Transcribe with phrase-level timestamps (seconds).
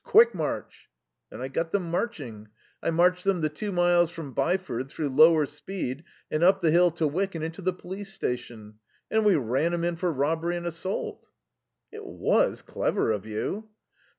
[0.03, 0.89] Quick march!'
[1.31, 2.47] "And I got them marching.
[2.81, 6.89] I marched them the two miles from Byford, through Lower Speed, and up the hill
[6.93, 8.79] to Wyck and into the police station.
[9.11, 11.27] And we ran 'em in for robbery and assault."
[11.91, 13.69] "It was clever of you."